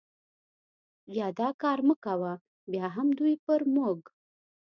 [1.17, 2.33] یا دا کار مه کوه،
[2.71, 3.99] بیا هم دوی پر موږ.